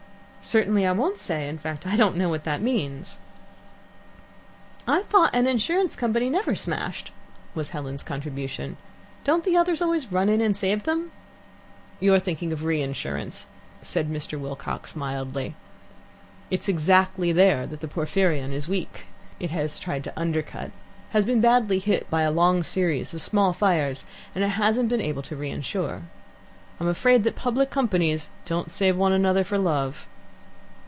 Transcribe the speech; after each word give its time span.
"Certainly 0.43 0.87
I 0.87 0.91
won't 0.93 1.17
say. 1.19 1.47
In 1.47 1.59
fact, 1.59 1.85
I 1.85 1.95
don't 1.95 2.17
know 2.17 2.27
what 2.27 2.45
that 2.45 2.63
means." 2.63 3.19
"I 4.87 5.03
thought 5.03 5.35
an 5.35 5.45
insurance 5.45 5.95
company 5.95 6.31
never 6.31 6.55
smashed," 6.55 7.11
was 7.53 7.69
Helen's 7.69 8.01
contribution. 8.01 8.75
"Don't 9.23 9.43
the 9.43 9.55
others 9.55 9.83
always 9.83 10.11
run 10.11 10.29
in 10.29 10.41
and 10.41 10.57
save 10.57 10.81
them?" 10.81 11.11
"You're 11.99 12.17
thinking 12.17 12.51
of 12.51 12.63
reinsurance," 12.63 13.45
said 13.83 14.09
Mr. 14.09 14.39
Wilcox 14.39 14.95
mildly. 14.95 15.53
"It 16.49 16.61
is 16.61 16.69
exactly 16.69 17.31
there 17.31 17.67
that 17.67 17.79
the 17.79 17.87
Porphyrion 17.87 18.51
is 18.51 18.67
weak. 18.67 19.05
It 19.39 19.51
has 19.51 19.77
tried 19.77 20.03
to 20.05 20.19
undercut, 20.19 20.71
has 21.11 21.23
been 21.23 21.39
badly 21.39 21.77
hit 21.77 22.09
by 22.09 22.23
a 22.23 22.31
long 22.31 22.63
series 22.63 23.13
of 23.13 23.21
small 23.21 23.53
fires, 23.53 24.07
and 24.33 24.43
it 24.43 24.47
hasn't 24.57 24.89
been 24.89 25.01
able 25.01 25.21
to 25.21 25.35
reinsure. 25.35 26.01
I'm 26.79 26.87
afraid 26.87 27.23
that 27.25 27.35
public 27.35 27.69
companies 27.69 28.31
don't 28.43 28.71
save 28.71 28.97
one 28.97 29.13
another 29.13 29.43
for 29.43 29.59
love." 29.59 30.07